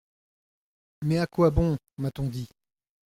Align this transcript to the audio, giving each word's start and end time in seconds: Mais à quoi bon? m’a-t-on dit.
Mais 1.03 1.19
à 1.19 1.27
quoi 1.27 1.51
bon? 1.51 1.77
m’a-t-on 1.99 2.25
dit. 2.27 2.49